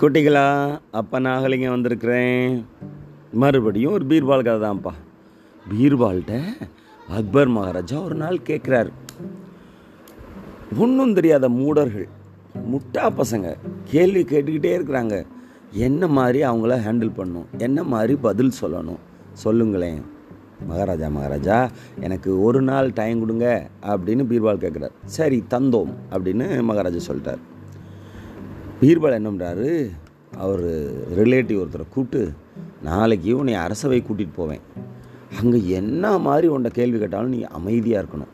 [0.00, 0.46] குட்டிகளா
[0.90, 2.64] அப்போ நாகலிங்க வந்திருக்கிறேன்.
[3.32, 4.92] மறுபடியும் ஒரு பீர்பால் கதை தான்ப்பா.
[5.72, 6.40] பீர்பால்கிட்ட
[7.08, 8.90] அக்பர் மகாராஜா ஒரு நாள் கேட்குறாரு
[10.78, 12.08] ஒன்றும் தெரியாத மூடர்கள்
[12.72, 13.54] முட்டா பசங்க
[13.84, 15.14] கேள்வி கேட்டுக்கிட்டே இருக்கிறாங்க.
[15.86, 19.02] என்ன மாதிரி அவங்கள ஹேண்டில் பண்ணணும் என்ன மாதிரி பதில் சொல்லணும்?
[19.44, 20.02] சொல்லுங்களேன்.
[20.68, 21.58] மகாராஜா மகாராஜா
[22.00, 23.48] எனக்கு ஒரு நாள் டைம் கொடுங்க
[23.92, 27.42] அப்படின்னு பீர்பால் கேட்குறாரு சரி தந்தோம் அப்படின்னு மகாராஜா சொல்லிட்டார்.
[28.84, 29.68] பீர்பால் என்ன பண்ணுறாரு
[30.44, 30.64] அவர்
[31.18, 32.22] ரிலேட்டிவ் ஒருத்தரை கூப்பிட்டு
[32.88, 34.64] நாளைக்கு உன்னை அரசவை கூட்டிகிட்டு போவேன்.
[35.40, 38.32] அங்கே என்ன மாதிரி உன்னை கேள்வி கேட்டாலும் நீ அமைதியாக இருக்கணும்.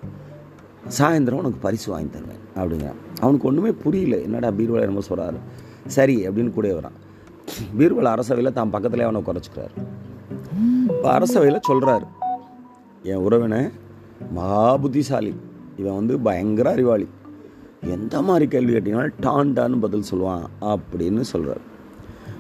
[0.97, 3.01] சாயந்தரம் உனக்கு பரிசு வாங்கி தருவேன் அப்படிங்கிறான்.
[3.23, 4.17] அவனுக்கு ஒன்றுமே புரியல.
[4.27, 5.39] என்னடா பீர்பால் என்னமோ சொல்கிறாரு
[5.97, 6.99] சரி அப்படின்னு கூட வரான்.
[7.79, 9.75] பீர்பால் அரசவையில் தான் பக்கத்துலேயே அவனை குறைச்சிக்கிறாரு
[10.95, 12.09] இப்போ அரசவையில் சொல்கிறாரு
[13.13, 13.63] என் உறவினை
[14.39, 15.35] மகா புத்திசாலி
[15.81, 17.09] இவன் வந்து பயங்கர அறிவாளி.
[17.83, 21.61] எந்த மாதிரி கேள்வி கேட்டிங்கனாலும் டான் டான்னு பதில் சொல்லுவான் அப்படின்னு சொல்கிறார்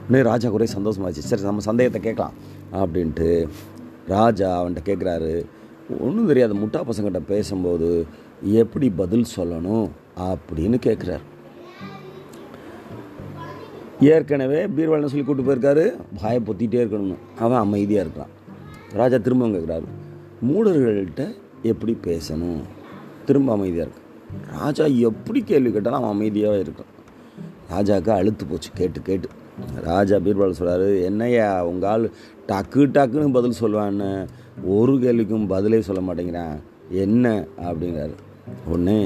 [0.09, 1.11] உடனே ராஜா குறை சந்தோஷமாச்சு.
[1.11, 2.33] சரி நம்ம சந்தேகத்தை கேட்கலாம்
[2.73, 3.49] அப்படின்ட்டு
[4.07, 5.45] ராஜா அவன்கிட்ட கேட்குறாரு.
[6.01, 8.07] ஒன்றும் தெரியாத முட்டா பசங்கிட்ட பேசும்போது
[8.43, 9.89] எப்படி பதில் சொல்லணும்
[10.19, 11.21] அப்படின்னு கேட்குறாரு.
[14.01, 15.97] ஏற்கனவே பீர்வாலனை சொல்லி கூப்பிட்டு போயிருக்காரு.
[16.21, 17.17] பாயை பொத்திட்டே இருக்கணும்னு.
[17.39, 18.31] அவன் அமைதியாக இருக்கிறான்.
[18.93, 19.89] ராஜா திரும்பவும் கேட்குறாரு.
[20.49, 22.61] மூடர்கள்ட்ட எப்படி பேசணும்?
[23.27, 24.00] திரும்ப அமைதியாக இருக்கான்
[24.53, 26.91] ராஜா எப்படி கேள்வி கேட்டாலும் அவன் அமைதியாக இருக்கும்
[27.73, 29.29] ராஜாவுக்கு அழுத்து போச்சு கேட்டு கேட்டு.
[29.83, 32.05] ராஜா பீர்பால் சொல்கிறாரு என்னய்யா உங்கள் ஆள்
[32.49, 34.29] டக்கு டக்குன்னு பதில் சொல்லுவான்னு.
[34.65, 36.57] ஒரு கேள்விக்கும் பதிலே சொல்ல மாட்டேங்கிறான்
[37.05, 37.45] என்ன?
[37.63, 38.15] அப்படிங்கிறாரு.
[38.73, 38.97] ஒன்று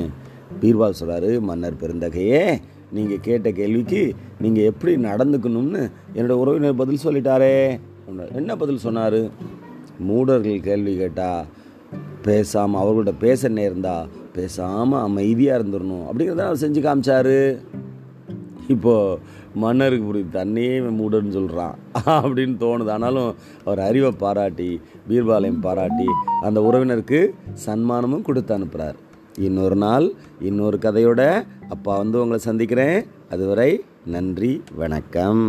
[0.60, 2.60] பீர்பால் சொல்கிறாரு மன்னர் பெருந்தகையே
[2.92, 4.02] நீங்கள் கேட்ட கேள்விக்கு
[4.40, 5.82] நீங்கள் எப்படி நடந்துக்கணும்னு
[6.14, 7.80] என்னோடய உறவினர் பதில் சொல்லிட்டாரே.
[8.34, 9.20] என்ன பதில் சொன்னார்?
[10.08, 11.46] மூடர்கள் கேள்வி கேட்டால்
[12.22, 13.96] பேசாமல் அவர்கள்ட்ட பேச நேர்ந்தா
[14.34, 17.38] பேசாமல் அமைதியாக இருந்துடணும் அப்படிங்கிறத அவர் செஞ்சு காமிச்சாரு.
[18.68, 19.18] இப்போது
[19.62, 21.74] மன்னருக்கு புரியுது தன்னையே மூடன்னு சொல்கிறான்
[22.06, 22.90] அப்படின்னு தோணுது.
[22.90, 26.06] ஆனாலும் அவர் அறிவை பாராட்டி பீர்பாலையும் பாராட்டி
[26.42, 27.20] அந்த உறவினருக்கு
[27.66, 28.98] சன்மானமும் கொடுத்து அனுப்புகிறார்
[29.38, 31.22] இன்னொரு நாள் இன்னொரு கதையோட
[31.68, 33.04] அப்பா வந்து உங்களை சந்திக்கிறேன்.
[33.30, 33.70] அதுவரை
[34.06, 35.42] நன்றி வணக்கம்.